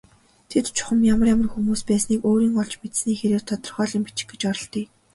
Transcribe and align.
Тэд 0.49 0.65
чухам 0.75 0.99
ямар 1.13 1.27
ямар 1.33 1.49
хүмүүс 1.51 1.81
байсныг 1.89 2.19
өөрийн 2.29 2.57
олж 2.61 2.73
мэдсэний 2.81 3.17
хэрээр 3.19 3.43
тодорхойлон 3.47 4.01
бичих 4.05 4.27
гэж 4.31 4.41
оролдъё. 4.51 4.85